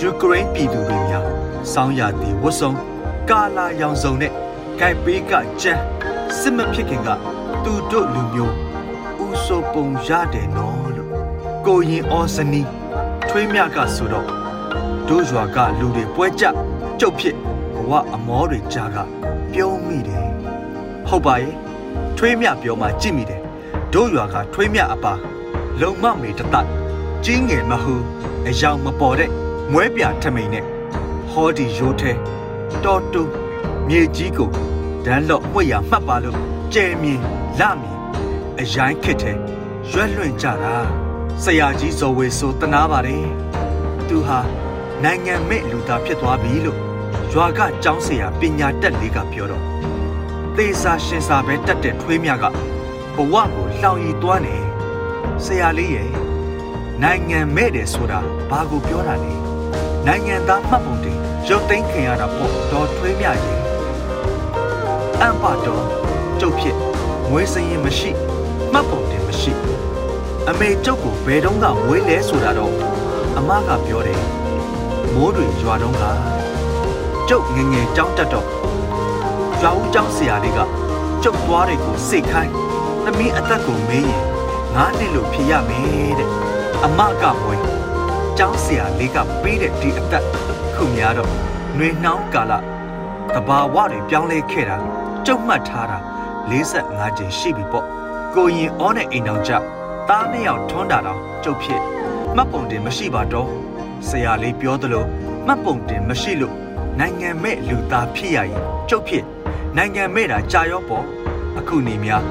[0.00, 1.24] ယူကရိန်းပြည်သူတွေများ
[1.72, 2.72] စောင်းရသည်ဝတ်စုံ
[3.30, 4.32] ကာလာရောင်စုံနဲ့
[4.78, 5.82] ဂိုက်ပေးကကြမ်း
[6.38, 7.08] စစ်မဖြစ်ခင်က
[7.64, 8.54] သူတို့လူမျိုး
[9.26, 10.87] ဥဆိုပုံရတယ်နော်လို့
[11.68, 12.62] ကိုရင်အော်စနီ
[13.28, 14.26] ထွေးမြကဆိုတော့
[15.08, 16.44] တို့ရွာကလူတွေပွဲကြ
[17.00, 17.36] ကျုပ်ဖြစ်
[17.74, 18.96] ဘဝအမောတွေကြားက
[19.52, 20.26] ပြုံးမိတယ်
[21.08, 21.54] ဟုတ်ပါရဲ့
[22.16, 23.42] ထွေးမြပြောမှကြည့်မိတယ်
[23.92, 25.12] တို့ရွာကထွေးမြအပါ
[25.80, 26.56] လုံမမေတတ
[27.24, 27.94] ကြီးငယ်မဟု
[28.46, 29.30] အယောင်မပေါ်တဲ့
[29.72, 30.64] မွဲပြထမိန်နဲ့
[31.30, 32.12] ဟောဒီရိုးထဲ
[32.84, 33.22] တော်တူ
[33.88, 34.50] မြေကြီးကို
[35.04, 36.38] ဒန်းလော့မှွေရမှတ်ပါလို့
[36.72, 37.20] ကျဲမြင်
[37.58, 37.96] လမြင်
[38.58, 39.36] အရိုင်းခစ်တဲ့
[39.90, 41.07] ရွက်လွင့်ကြတာ
[41.44, 43.26] ဆရာကြီးဇော်ဝေဆိုတနာပါတယ်
[44.08, 44.38] သူဟာ
[45.04, 46.78] နိုင်ငံမဲ့လူသားဖြစ်သွားပြီလို့
[47.32, 49.64] ရွာကကျောင်းဆရာပညာတတ်လေးကပြောတော့
[50.56, 52.44] သေစာရှင်စာပဲတက်တဲ့ထွေးမြက
[53.14, 54.56] ဘဝကိုလှောင်ရည်သွားနေ
[55.44, 56.10] ဆရာလေးရဲ့
[57.02, 58.20] နိုင်ငံမဲ့တယ်ဆိုတာ
[58.50, 59.34] ဘာကိုပြောတာလဲ
[60.06, 63.58] နိုင်ငံသားမှတ်ပုံတင်ရုပ်သိမ်းခင်ရတာပေါ့တော်ထွေးမြရဲ့
[65.20, 65.84] အံပါတော်
[66.40, 66.76] ကျုပ်ဖြစ်
[67.30, 68.10] မွေးစရင်မရှိ
[68.72, 69.77] မှတ်ပုံတင်မရှိ
[70.50, 72.74] အမေကျုပ်ကိုဘယ်တော့ကမွေးလဲဆိုတာတော့
[73.38, 74.22] အမကပြောတယ်
[75.14, 76.04] မိုးတွေရွာတော့က
[77.28, 78.48] ကျုပ်ငငယ်ကြောင်းတက်တော့
[79.62, 80.60] ရွာဦးကျောင်းဆရာလေးက
[81.22, 82.52] ကျုပ်သွားတွေကိုစိတ်ခိုင်း
[83.04, 84.22] သမီးအသက်ကိုမေးရင်
[84.74, 86.30] ငါးနှစ်လို့ဖြစ်ရမယ်တဲ့
[86.84, 87.62] အမကမွေး
[88.38, 90.24] ကျောင်းဆရာလေးကပေးတဲ့ဒီအသက်
[90.74, 91.30] ခုများတော့
[91.76, 92.52] နှွေနှောင်းကာလ
[93.34, 94.76] တဘာဝတွေပြောင်းလဲခဲ့တာ
[95.26, 95.98] ကျုပ်မှတ်ထားတာ
[96.58, 97.86] 45ကျင်ရှိပြီပေါ့
[98.34, 99.54] ကိုရင်အောနဲ့အိမ်တော်ကြ
[100.08, 101.82] သားနှစ်ယောက်ထွန်းတာတော့ကျုပ်ဖြစ်
[102.36, 103.48] မှတ်ပုံတင်မရှိပါတော့
[104.08, 105.04] ဆရာလေးပြောသလို
[105.46, 106.54] မှတ်ပုံတင်မရှိလို့
[106.98, 109.24] နိုင်ငံမဲ့လူသားဖြစ်ရရင်ကျုပ်ဖြစ်
[109.76, 111.04] နိုင်ငံမဲ့တာကြာရောပေါ့
[111.58, 112.22] အခုနေများ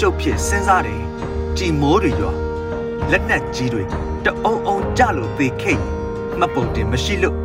[0.00, 1.02] ကျုပ်ဖြစ်စဉ်းစားတယ်
[1.58, 2.32] ကြည်မိုးတွေရွာ
[3.10, 3.82] လက်နက်ကြီးတွေ
[4.24, 5.80] တအုံအုံကြလို့သေခိတ်
[6.38, 7.36] မှတ်ပုံတင်မရှိလို့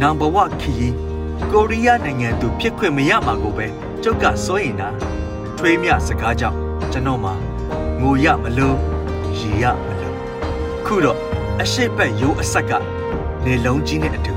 [0.00, 0.94] နံပါတ်ခီး
[1.52, 3.66] ကိုရီးယားနိုင်ငံသူဖြစ်ခွင့်မရမှာကိုပဲ
[4.02, 4.88] ကျုပ်ကစိုးရင်တာ
[5.58, 6.58] ထွေးမြစကားကြောင့်
[6.92, 7.30] ကျွန်တော်မှ
[8.00, 8.93] ငိုရမလို့
[9.40, 10.16] ရီရမလို့
[10.86, 11.18] ခုတော့
[11.60, 12.72] အရှိတ်ဘက်ရိုးအဆက်က
[13.44, 14.34] နေလုံးကြီးနဲ့အတူ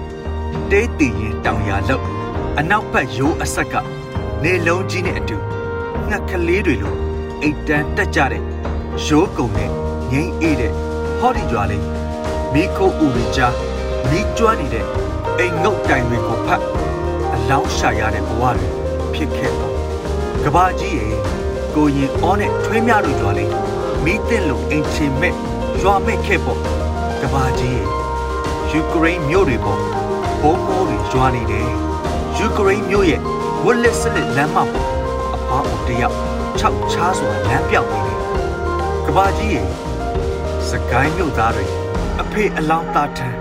[0.72, 2.06] တေးတည်ရင်တောင်ရလောက်
[2.60, 3.76] အနောက်ဘက်ရိုးအဆက်က
[4.44, 5.38] နေလုံးကြီးနဲ့အတူ
[6.10, 6.96] ငှက်ကလေးတွေလို
[7.42, 8.44] အိတ်တန်းတက်ကြတဲ့
[9.06, 9.70] ရိုးကုံနဲ့
[10.12, 10.72] ငိမ့်အေးတဲ့
[11.20, 11.84] ဟော်ဒီကြွားလေး
[12.54, 13.48] မိခိုးဦးရချာ
[14.10, 14.86] မိကျွမ်းနေတဲ့
[15.40, 16.62] အိမ်ငုတ်တိုင်တွေကိုဖတ်
[17.34, 18.68] အလောင်းရှာရတဲ့ဘဝတွေ
[19.14, 19.74] ဖြစ်ခဲ့တော့
[20.44, 21.16] ကဘာကြီးရဲ့
[21.76, 23.52] ကိုရင်အောနဲ့ထွေးမြတို့ကြွားလေး
[24.04, 25.36] မိတဲ့လုံအိမ်ချင်မဲ့
[25.82, 26.60] ရွာမဲ့ခဲ့ပေါ့
[27.22, 27.88] ကဘာကြီးရဲ့
[28.72, 29.82] ယူကရိန်းမြို့တွေပေါ့
[30.42, 31.70] ဘုံမိုးတွေကြွားနေတယ်
[32.38, 33.22] ယူကရိန်းမြို့ရဲ့
[33.66, 34.90] ဝက်လက်စလက်လမ်းမပေါ့
[35.36, 36.16] အဖွားအတယောက်
[36.60, 38.20] ၆ချားစွာလမ်းပြောက်နေတယ်
[39.06, 39.68] ကဘာကြီးရဲ့
[40.70, 41.66] စကိုင်းမြို့သားတွေ
[42.22, 43.38] အဖေအလောင်းသားထမ်း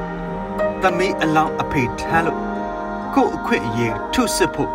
[0.82, 2.40] သမီးအလောင်းအဖေထမ်းလို့
[3.14, 4.72] ကို့အခွင့်အရေးထုစစ်ဖို့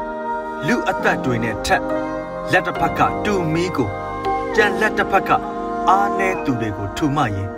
[0.68, 1.84] လူအသက်တွေနဲ့ထက်
[2.52, 3.90] လက်တစ်ဖက်ကတူမီကို
[4.56, 5.32] ကြံလက်တစ်ဖက်က
[5.90, 7.50] အားနဲသူတွေကိုထူမရင်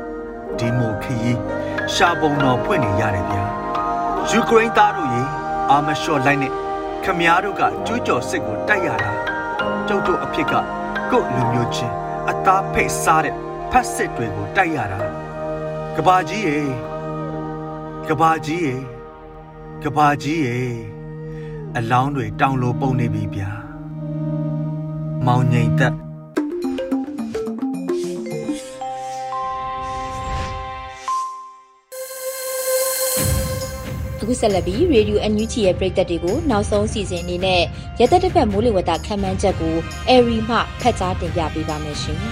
[0.58, 1.40] ဒီမိုခရီး
[1.94, 3.44] ရှာပုံတော်ဖွင့်နေရတယ်ဗျာ
[4.30, 5.24] ယူကရိန်းသားတို့ရေ
[5.70, 6.54] အာမလျှော့လိုက်နဲ့
[7.04, 9.12] ခမားတို့ကကျူးကျော်စစ်ကိုတိုက်ရတာ
[9.88, 10.54] ကျုပ်တို့အဖြစ်က
[11.12, 11.96] ကို့လူမျိုးချင်း
[12.30, 13.36] အသားဖိတ်စားတဲ့
[13.72, 15.00] ဖက်စစ်တွေကိုတိုက်ရတာ
[15.96, 16.60] ကဘာကြီးရေ
[18.08, 18.76] ကဘာကြီးရေ
[19.84, 20.62] ကဘာကြီးရေ
[21.78, 23.52] အလောင်းတွေတောင်လိုပုံနေပြီဗျာ
[25.26, 26.03] မောင်ငိမ့်သက်
[34.24, 37.62] အခုဆက်လက်ပြီး Radio NUG ရဲ့ပရိသတ်တွေကိုနောက်ဆုံးစီစဉ်အနေနဲ့
[38.00, 39.76] ရသက်တစ်ဖက်မိုးလေဝသခန့်မှန်းချက်ကို
[40.10, 42.20] Airy မှဖတ်ကြားတင်ပြပေးပါမယ်ရှင်။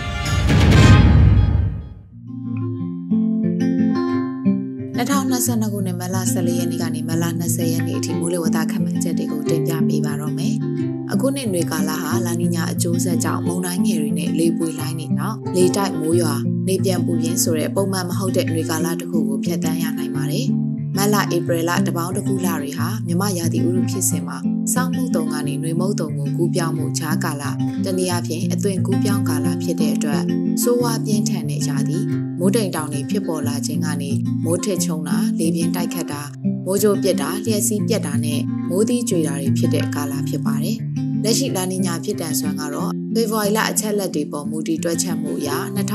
[4.97, 10.55] 2022ခုနှစ်မလ14ရက်နေ့ကနေမလ20ရက်နေ့အထိမိုးလေဝသခန့်မှန်းချက်တွေကိုတင်ပြပေးပါတော့မယ်။
[11.11, 16.35] အခုနှစ်တွေကာလဟာလာနီညာအကျိုးဆက်ကြောင့်မုန်တိုင်းငယ်တွေနဲ့လေပွေလိုင်းတွေကြောင့်လေတိုက်မိုးရွာ
[16.67, 20.47] နေပြန်ပူပြင်းဆိုတဲ့ပုံမှန်မဟုတ်တဲ့တွေကာလတစ်ခုကိုဖျက်ဆီးရနိုင်ပါတယ်။
[20.95, 24.37] မတ်လဧပြီလတပေါင်းတစ်ခုလတွေဟာမြမရာသီဥတုဖြစ်စဉ်မှာ
[24.73, 27.43] စောင်းမှုတုံကနေနှွေမုတ်တုံကိုကူးပြောင်းမှုခြားကာလ
[27.85, 30.23] တနည်းအားဖြင့်အသွင်ကူးပြောင်းကာလဖြစ်တဲ့အတွက်
[30.61, 31.97] ဆိုးဝါးပြင်းထန်တဲ့ရာသီ
[32.39, 34.11] မိုးတိမ်တောင်တွေဖြစ်ပေါ်လာခြင်းကနေ
[34.45, 36.21] မိုးထစ်ချုံတာလေပြင်းတိုက်ခတ်တာ
[36.65, 40.77] မိုးကြိုပြက်တာလျှက်စီးပြက်တာနဲ့မိုးသီးကြွေတာတွေဖြစ်တဲ့ကာလဖြစ်ပါတယ်။
[41.23, 45.49] လက်ရှိလာနီညာဖြစ်တန်ဆွမ်းကတော့ဖေဖော်ဝါရီလအချက်လက်တွေပေါ်မူတည်တွက်ချက်မှုအရ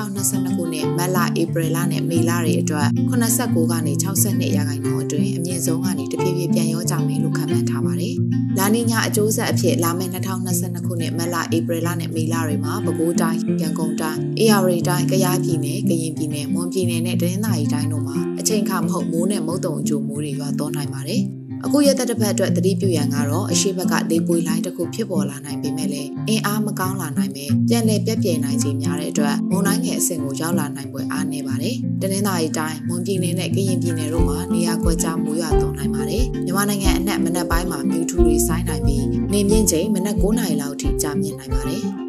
[0.05, 8.15] 2022ခုနှစ်မတ်လဧပြီလနဲ့မေလတွေအတွက်89ကနေ62ရာခိုင်နှုန်းအတွင်းအမြင့်ဆုံးကနေတဖြည်းဖြည်းပြန်ရောကြမယ်လို့ခန့်မှန်းထားပါတယ်။
[8.59, 21.23] လာနီညာအကျိုးဆက်အဖြစ်လာမယ့်2022ခုနှစ်မတ်လဧပြီလနဲ့မေလတွေမှာပဲခူးတိုင်း၊ရန်ကုန်တိုင်း၊အေရဝတီတိုင်း၊ကယားပြည်နယ်၊ကရင်ပြည်နယ်၊မွန်ပြည်နယ်နဲ့တနင်္သာရီတိုင်းတို့မှာအချိန်ခါမဟုတ်မိုးနဲ့မုတ်တုံအကျိုးမိုးတွေရွာသွန်းနိုင်ပါတယ်။
[21.65, 41.87] အခုရက်သက်တစ်ဖက်အတွက်သတိပြုရန်ကတော့အရှိဘက်ကလေပွေလိုင်းတစ်ခုဖြစ်ပေါ်လာနိုင်ပေမဲ့လည်းအင်အားမကောင်းလာနိုင်ပဲပြန်လည်ပြက်ပြယ်နိုင်ခြင်းများတဲ့အတွက်မုန်တိုင်းငယ်အဆင့်ကိုရောက်လာနိုင်ပွဲအားနေပါတယ်။တနင်္သာရီတိုင်းမွန်ပြည်နယ်နဲ့ကရင်ပြည်နယ်တို့မှာနေရာကွက်ကြားမိုးရွာသွန်းနိုင်ပါတယ်။မြန်မာနိုင်ငံအနှံ့မနက်ပိုင်းမှာမြူထူတွေဆိုင်းနိုင်ပြီးနေမြင့်ချိန်မနက်9:00နာရီလောက်ထိကြာမြင့်နိုင်ပါတယ်။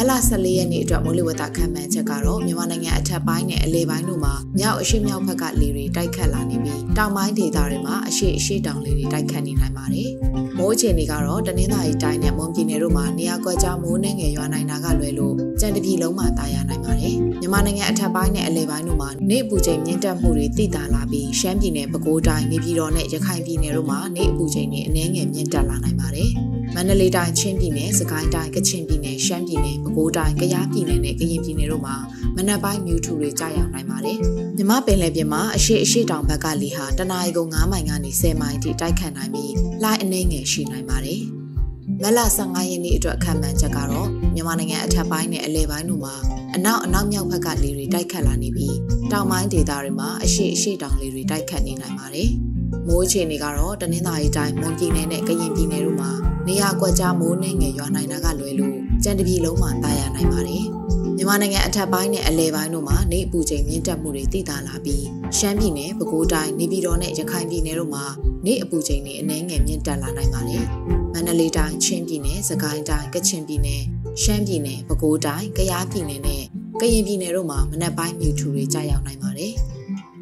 [0.00, 10.10] မလ14ရက်နေ့အတွက်မိုးလေဝသခန့်မှန်းချက်ကတော့မြန်မာနိုင်ငံအထက်ပိုင်းနဲ့အလဲပိုင်းတို့မှာမြောက်အရှေ့မြောက်ဘက်ကလေတွေတိုက်ခတ်လာနေပြီးတောင်ပိုင်းဒေသတွေမှာအရှေ့အရှေ့တောင်လေတွေတိုက်ခတ်နေနိုင်ပါတယ်။
[10.58, 26.32] မိုးအခြေအနေကတော့တနင်္သာရီတိုင်းနဲ့မွန်ပြည်နယ်တို့မှာနေရာကွက်ကြားမိုးနှင်းငယ်ရွာနိုင်တာကလွယ်လို့ကြံတပြည်လုံးမှာတာယာနိုင်ပါတယ်။မြန်မာနိုင်ငံအထက်ပိုင်းနဲ့အလဲပိုင်းတို့မှာနေအပူချိန်မြင့်တက်မှုတွေတိတာလာပြီးရှမ်းပြည်နယ်ပဲခူးတိုင်းနေပြည်တော်နဲ့ရခိုင်ပြည်နယ်တို့မှာနေအပူချိန်တွေအနည်းငယ်မြင့်တက်လာနိုင်ပါတယ်။
[26.80, 31.96] မန္တလေးတိုင်းချင်းပြည်နယ်စကိုင်းတိုင်းကချင်ပြည်နယ်ရှမ်းပြည်နယ်ပဲခူးတိုင်းကယားပြည်နယ်နဲ့ကရင်ပြည်နယ်တို့မှာ
[32.36, 34.18] မနက်ပိုင်းမြူထူတွေကြာရောက်နိုင်ပါတယ်။
[34.56, 41.22] မြမပင်လယ်ပြင်မှာအရှိအရှိတောင်ဘက်ကလေဟာတနအီကို9မိုင်ကနေ10မိုင်ထိတိုက်ခတ်နိုင်ပြီးလှိုင်းအနှဲငယ်ရှိနိုင်ပါတယ်။
[42.02, 46.14] မလ15ရက်နေ့အတွက်ခံမှန်းချက်ကတော့မြန်မာနိုင်ငံအထက်ပိုင်းနဲ့အလဲပိုင်းတို့မှာ
[46.54, 48.76] အနောက်အနောက်မြောက်ဘက်ကလေတွေတိုက်ခတ်လာနေပြီး
[49.12, 52.32] တောင်ပိုင်းဒေသတွေမှာအရှိအရှိတောင်လေတွေတိုက်ခတ်နေနိုင်ပါတယ်။
[52.88, 56.10] မိုးအခြေအနေကတော့တနင်္သာရီတိုင်းမွန်ပြည်နယ်နဲ့ကရင်ပြည်နယ်တို့မှာ
[56.46, 60.64] နေရာကွက်ကြားမိုးနှင်းငယ်ရွာနိုင်တာကလွယ်လို့ကြံတပြည်လုံးမှာတာယာနိုင်ပါတယ်။
[61.16, 65.04] မြန်မာနိုင်ငံအထက်ပိုင်းနဲ့အလဲပိုင်းတို့မှာနေအပူချိန်မြင့်တက်မှုတွေသိသာလာပြီး
[65.38, 68.04] ရှမ်းပြည်နယ်၊ပဲခူးတိုင်း၊နေပြည်တော်နဲ့ရခိုင်ပြည်နယ်တို့မှာ
[68.46, 70.64] နေအပူချိန်တွေအနည်းငယ်မြင့်တက်လာနိုင်ပါတယ်။
[71.12, 73.82] မန္တလေးတိုင်း၊ချင်းပြည်နယ်၊စကိုင်းတိုင်း၊ကချင်ပြည်နယ်၊
[74.22, 76.42] ရှမ်းပြည်နယ်၊ပဲခူးတိုင်း၊ကယားပြည်နယ်နဲ့
[76.80, 79.54] ကရင်ပြည်နယ်တို့မှာမနက်ပိုင်းမြူထူတွေကြာရောက်နိုင်ပါတယ်။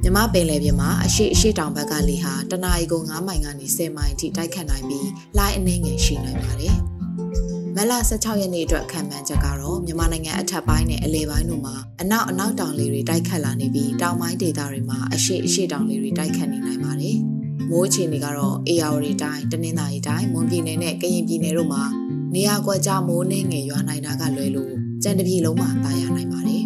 [0.07, 6.77] မြမပင်လယ်ပြင်မှာအရှိအရှိတောင်ဘက်ကလေဟာတနအီကို9မိုင်ကနေ10မိုင်အထိတိုက်ခတ်နိုင်ပြီးလှိုင်းအနှဲငယ်ရှိနိုင်ပါတယ်။
[7.77, 17.17] မလ16ရက်နေ့အတွက်ခံမှန်းချက်ကတော့မြန်မာနိုင်ငံအထက်ပိုင်းနဲ့အလဲပိုင်းတို့မှာအနောက်အနောက်တောင်လေတွေတိုက်ခတ်လာနေပြီးတောင်ပိုင်းဒေသတွေမှာအရှိအရှိတောင်လေတွေတိုက်ခတ်နေနိုင်ပါတယ်။
[17.71, 21.85] မိုးအခြေအနေကတော့အေယာဝတီတိုင်းတနင်္သာရီတိုင်းမွန်ပြည်နယ်နဲ့ကရင်ပြည်နယ်တို့မှာ
[22.35, 26.65] နေရာကွက်ကြားမိုးနှင်းငယ်ရွာနိုင်တာကလွဲလို့ကြံတပြည်လုံးမှာတာယာနိုင်ပါတယ်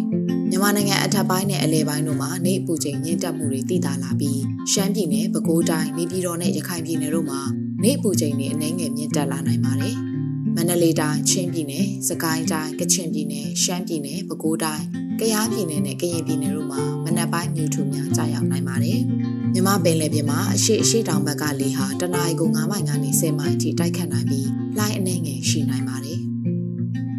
[0.61, 7.41] မြန်မာနိုင်ငံအထက်ပိုင်းနဲ့အလဲပိုင်းတို့မှာနေအပူချိန်မြင့်တက်မှုတွေတည်တာလာပြီးရှမ်းပြည်နယ်ပဲခူးတိုင်းနေပြည်တော်နဲ့ရခိုင်ပြည်နယ်တို့မှာ
[7.83, 9.95] နေအပူချိန်တွေအနည်းငယ်မြင့်တက်လာနိုင်ပါတယ်။
[10.55, 14.85] မန္တလေးတိုင်းချင်းပြည်နယ်စကိုင်းတိုင်းကချင်ပြည်နယ်ရှမ်းပြည်နယ်ပဲခူးတိုင်း
[15.19, 18.99] ကယားပြည်နယ်နဲ့ကရင်ပြည်နယ်တို့မှာမနက်ပိုင်းမြူထူများကြာရောက်နိုင်ပါတယ်။
[19.53, 24.47] မြမပင်လယ်ပြင်မှာအရှိအရှိတောင်ဘက်ကလေဟာတနအီကို9မိုင်ကနေ10မိုင်ထိတိုက်ခတ်နိုင်ပြီး
[24.77, 26.21] လှိုင်းအနှဲငယ်ရှိနိုင်ပါတယ်။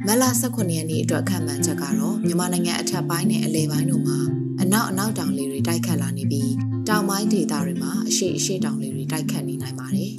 [0.06, 4.18] မလ18ရက်နေ့အတွက်ခံမှန်းချက်ကတော့မြန်မာနိုင်ငံအထက်ပိုင်းနဲ့အလယ်ပိုင်းတို့မှာ
[4.62, 6.52] အနောက်အနောက်တောင်လေတွေတိုက်ခတ်လာနေပြီး
[6.88, 10.12] တောင်ပိုင်းဒေသတွေမှာအရှိအရှိတောင်လေတွေတိုက်ခတ်နေနိုင်ပါတယ်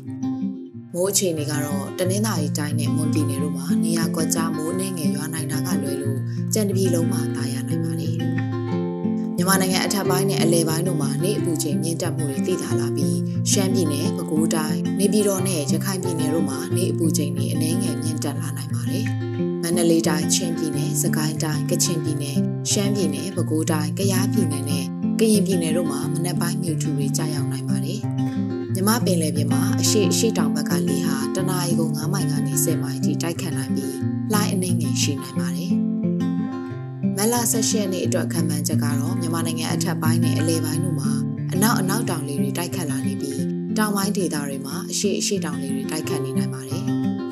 [0.93, 6.19] ။မိုးအခြေအနေကတော့တနင်္သာရီတိုင်းနဲ့မွန်ပြည်နယ်တို့မှာနေရာကွက်ကြားမိုးနှင်းငယ်ရွာနိုင်တာကလွယ်လို့
[6.53, 8.15] ကြံတပြည်လုံးမှာတာယာနိုင်ပါတယ်။
[9.35, 13.17] မြန်မာနိုင်ငံအထက်ပိုင်းနဲ့အလယ်ပိုင်းတို့မှာနေအပူချိန်မြင့်တက်မှုတွေသိသာလာပြီး
[13.51, 19.07] ရှမ်းပြည်နယ်၊ပဲခူးတိုင်း၊နေပြည်တော်နဲ့ရခိုင်ပြည်နယ်တို့မှာနေအပူချိန်တွေအနည်းငယ်မြင့်တက်လာနိုင်ပါတယ်။
[19.65, 22.38] မန္တလေးတိုင်း၊ချင်းပြည်နယ်၊စကိုင်းတိုင်း၊ကချင်ပြည်နယ်၊
[22.71, 24.86] ရှမ်းပြည်နယ်၊ပဲခူးတိုင်း၊ကယားပြည်နယ်နဲ့
[25.19, 27.99] ကရင်ပြည်နယ်တို့မှာမနက်ပိုင်းမြူထူတွေကြာရောက်နိုင်ပါတယ်။
[28.73, 33.97] မြမပင်လယ်ပြင်မှာအရှိအရှိတောင်ဘက်ကလေဟာတနအီကို9မိုင်ကနေ10မိုင်ထိတိုက်ခတ်နိုင်ပြီး
[34.34, 35.71] လှိုင်းအနှိမ့်ငယ်ရှိနိုင်ပါတယ်။
[37.17, 41.12] မလ16ရက်နေ့အတွက်ခံမှန်းချက်ကတော့မြန်မာနိုင်ငံအထက်ပိုင်းနဲ့အလယ်ပိုင်းတို့မှာ
[41.54, 43.41] အနောက်အနောက်တောင်လေတွေတိုက်ခတ်လာနေပြီး
[43.78, 46.82] တောင်ပိုင်းဒေသတွေမှာအရှိအရှိတောင်လေတွေတိုက်ခတ်နေနိုင်ပါတယ်။ဘ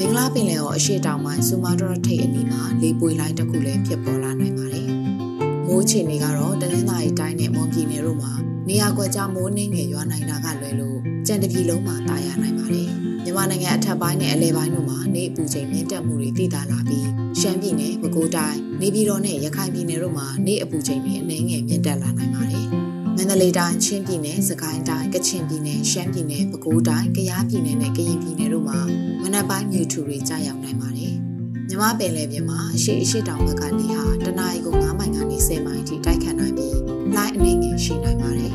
[0.04, 4.88] င်္ဂလားပင်လယ်ော်အရှိတောင်ပိုင်းဆူမာဒရထိပ်အနီးမှာလေပွေလိုင်းတစ်ခုလည်းဖြစ်ပေါ်လာနိုင်ပါတယ်။
[5.68, 8.34] မိုးချေနေကတော့တနင်္သာရီတိုင်းနဲ့မွန်ပြည်နယ်တို့မှာ
[8.68, 12.90] နေရာကွက်ကြားမိုးနှင်းငယ်ရွာနိုင်တာကလွယ်လို့ကြံတပြည်လုံးမှာတာယာနိုင်ပါတယ်။
[13.24, 17.08] မြန်မာနိုင်ငံအထက်ပိုင်းနဲ့အလဲပိုင်းတို့မှာနေအပူချိန်မြင့်တက်မှုတွေသိသာလာပြီး
[17.40, 22.81] ရှမ်းပြည်နယ်၊ပဲခူးတိုင်း၊နေပြည်တော်နဲ့ရခိုင်ပြည်နယ်တို့မှာနေအပူချိန်တွေအနည်းငယ်မြင့်တက်လာနိုင်ပါတယ်။မ
[23.22, 28.80] န္တလေးတိုင်း၊ချင်းပြည်နယ်၊စကိုင်းတိုင်း၊ကချင်ပြည်နယ်၊ရှမ်းပြည်နယ်၊ပဲခူးတိုင်း၊ကယားပြည်နယ်နဲ့ကရင်ပြည်နယ်တို့မှာ
[29.22, 31.14] မနက်ပိုင်းမြူထူတွေကြာရောက်နိုင်ပါတယ်။
[31.68, 36.78] မြမပင်လယ်ပြင်မှာအရှိအရှိတောင်ဘက်ကလေဟာတနအီကို9မိုင်ကနေ10မိုင်ထိတိုက်ခတ်နိုင်ပြီး
[37.16, 38.54] လိုင်းအနည်းငယ်ရှိနိုင်ပါတယ်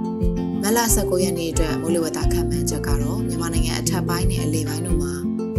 [0.62, 5.14] ။မလ19ရက်နေ့အတွက်မိုးလေဝသခန့်မှန်းချက်ကတော့မြန်မာနိုင်ငံအထက်ပိုင်းနဲ့အလယ်ပိုင်းတို့မှာ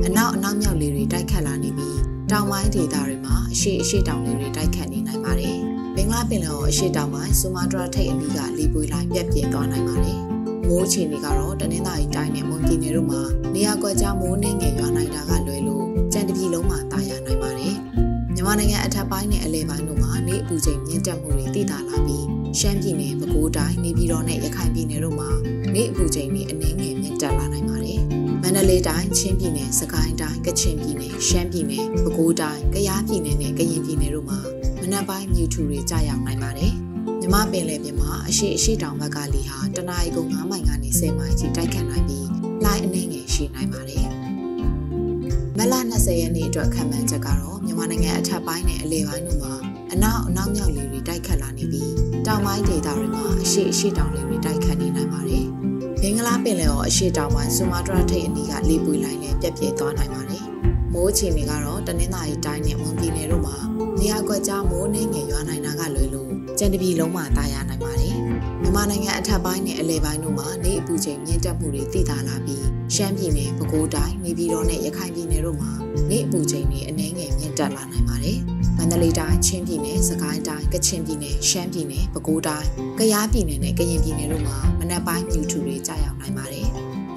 [0.06, 2.00] အနောက်အနောက်မြောက်လေတွေတိုက်ခတ်လာနေပြီး
[2.32, 5.75] တောင်ပိုင်းဒေသတွေမှာအရှိအရှိတောင်လေတွေတိုက်ခတ်နေနိုင်ပါတယ်။ဘ
[6.06, 10.20] င်္ဂလားပင်လယ်အော်အရှိတောင်ပိုင်းဆူမာတရာထိပ်အနီးကလေပွေလိုင်းပြက်ပြင်းသွားနိုင်ပါတယ်။
[10.68, 13.22] မိုးအခြေအနေကတော့တနင်္သာရီတိုင်းနဲ့မွန်ပြည်နယ်တို့မှာ
[13.54, 17.76] နေရာကွက်ကြားမိုးနှင်းငယ်ရွာနိုင်တာကလွယ်လို့ကြံတပြည်လုံးမှာတာယာနိုင်ပါတယ်။
[18.34, 22.26] မြန်မာနိုင်ငံအထက်ပိုင်းနဲ့အလယ်ပိုင်းတို့မှာနေအပူချိန်မြင့်တက်မှုတွေတည်တာလာပြီး
[22.60, 25.30] ရှမ်းပြည်နယ်ပဲခူးတိုင်းနေပြည်တော်နဲ့ရခိုင်ပြည်နယ်တို့မှာ
[25.74, 28.02] နေ့အပူချိန်တွေအနည်းငယ်မြင့်တက်လာနိုင်ပါတယ်။
[28.42, 36.74] မန္တလေးတိုင်းချင်းပြည်နယ်စကိုင်းတိုင်းကချင်ပြည်နယ်ရှမ်းပြည်နယ်ပဲခူးတိုင်းကယားပြည်နယ်နဲ့ကရင်ပြည်နယ်တို့မှာမ နက်ပိုင်းမြူထူတွေကြာရောက်နိုင်ပါတယ်။
[37.22, 42.28] မြမပင်လယ်ပြင်မှာအရှိအရှိတောင်ဘက်ကလေဟာတနအီကု9မိုင်ကနေ10မိုင်ထိတိုက်ခတ်နိုင်ပြီး
[42.64, 44.06] လှိုင်းအနည်းငယ်ရှိနိုင်ပါတယ်။
[45.58, 49.54] မလ20ရက်နေ့အတွက်ခံမှန်းချက်ကတော့မြန်မာနိုင်ငံအထက်ပိုင်းနဲ့အလယ်ပိုင်းတို့မှာ
[49.94, 51.92] အနောက်အနောက်မြောက်လေတွေတိုက်ခတ်လာနေပြီး
[52.28, 55.46] တောင်ပိုင်းဒေသတွေမှာအရှိအရှိတောင်လေတွေတိုက်ခတ်နေနိုင်ပါတယ်။
[56.02, 60.44] ဘင်္ဂလားပင်လယ်အော်အရှိတောင်ပိုင်းဆူမာတရာထိပ်အနီးကလေပွေလိုင်းလည်းပြက်ပြဲသွားနိုင်ပါတယ်။
[60.94, 68.16] မိုးအခြေအနေကတော့တနင်္သာရီတိုင်းနဲ့မွန်ပြည်နယ်တို့မှာနေ ရာကွက်ကြားမိုးနှင်းငယ်ရွာနိုင်တာကလွယ်လို့ကြံတပြည်လုံးမှာတာယာနိုင်ပါတယ်။
[68.62, 72.66] မြန်မာနိုင်ငံအထက်ပိုင်းနဲ့အလယ်ပိုင်းတို့မှာနေအပူချိန်မြင့်တက်မှုတွေသိသာလာပြီး
[72.96, 75.72] ရှမ်းပြည်နယ်၊ပဲခူးတိုင်း၊နေပြည်တော်နဲ့ရခိုင်ပြည်နယ်တို့မှာ
[76.10, 78.40] နေအပူချိန်တွေအနည်းငယ်မြင့်တက်လာနိုင်ပါတယ်။
[78.78, 86.75] မန္တလေးတိုင်းချင်းပြည်နယ်စကိုင်းတိုင်းကချင်ပြည်နယ်ရှမ်းပြည်နယ်ပဲခူးတိုင်းကယားပြည်နယ်နဲ့ကရင်ပြည်နယ်တို့မှာမနက်ပိုင်းမြူထူတွေကြာရောက်နိုင်ပါတယ်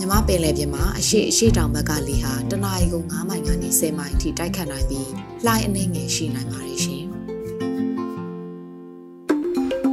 [0.08, 5.10] မြမပင်လယ်ပြင်မှာအရှိအရှိတောင်ဘက်ကလေဟာတနအီကို9မိုင်ကနေ10မိုင်ထိတိုက်ခတ်နိုင်ပြီး
[5.46, 7.04] လှိုင်းအနှိမ့်ငယ်ရှိနိုင်ပါတယ်ရှင်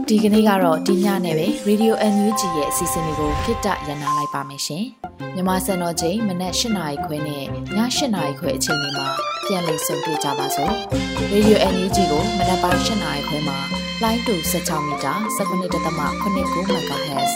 [0.07, 4.85] ဒီကနေ့ကတော့ဒီညနဲ့ပဲ Radio NUG ရဲ့အစီအစဉ်လေးကိုခਿੱတရနာလိုက်ပါမယ်ရှင်။
[5.35, 7.45] မြမစံတော်ချိန်မနက်၈နာရီခွဲနဲ့ည
[7.77, 7.77] ၈
[8.15, 9.07] နာရီခွဲအချိန်တွေမှာ
[9.45, 10.73] ပြန်လည်ဆုံတွေ့ကြပါစို့။
[11.33, 13.57] Radio NUG ကိုမနက်ပိုင်း၈နာရီခွဲမှာ
[14.03, 17.33] လိုင်းတူ16မီတာ19.89 MHz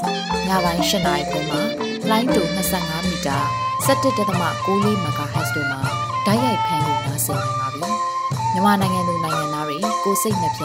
[0.47, 2.41] ညပိုင်း၈နာရီခွဲမှာ လိုင်းတူ
[2.77, 3.37] 25မီတာ
[3.85, 4.17] 17.6
[5.05, 5.81] MHz တို့မှာ
[6.25, 7.89] ဓာတ်ရိုက်ဖမ်းလို့နိုင်စေနိုင်ပါပြီ။
[8.53, 10.63] မြန်မာနိုင်ငံသူနိုင်ငံသားတွေကိုစိတ်နှပြ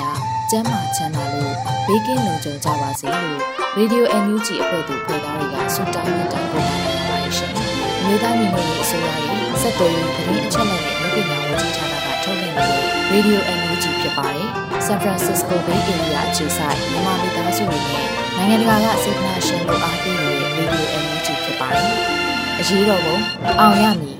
[0.50, 1.54] ကျန်းမာချမ်းသာလို့
[1.86, 3.38] ဘေးကင်းလုံခြုံကြပါစေလို့
[3.78, 7.52] Radio NUG အဖွဲ့သူဖေသားတွေကဆုတောင်းမြတ်တာပို့တာနေပါတယ်ရှင်။
[8.04, 14.48] မြေသားညီမတွေအစိုးရရဲ့စက်တော်ရင်သတင်းအချက်အလက်တွေပညာဝန်ကြီးဌာနကထုတ်လွှင့်နေတဲ့ Radio NUG ဖြစ်ပါတယ်။
[14.86, 21.86] San Francisco Bay Area အခြေစိုက်မြန်မာမိသားစုတွေနဲ့နိုင်ငံတကာကစေတနာရှင်တို့အားပေးနေတဲ့ Radio NUG ဖြစ်ပါတယ်။
[22.60, 23.16] အရေးတော်ပုံ
[23.60, 24.16] အောင်ရမည်